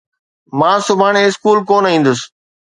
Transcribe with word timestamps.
مان 0.59 0.77
سڀاڻي 0.87 1.21
اسڪول 1.27 1.57
ڪونہ 1.69 1.87
ايندس. 1.91 2.19